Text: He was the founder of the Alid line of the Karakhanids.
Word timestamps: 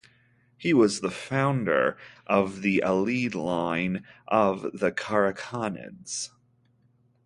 He 0.57 0.73
was 0.73 1.01
the 1.01 1.11
founder 1.11 1.95
of 2.25 2.63
the 2.63 2.81
Alid 2.83 3.35
line 3.35 4.03
of 4.27 4.63
the 4.79 4.91
Karakhanids. 4.91 6.31